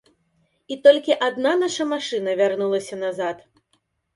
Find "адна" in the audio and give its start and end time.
1.27-1.51